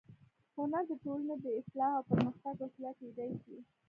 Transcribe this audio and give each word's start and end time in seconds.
هنر 0.57 0.83
د 0.87 0.91
ټولنې 1.03 1.35
د 1.43 1.45
اصلاح 1.59 1.91
او 1.97 2.03
پرمختګ 2.09 2.55
وسیله 2.61 2.91
کېدای 2.99 3.31
شي 3.43 3.57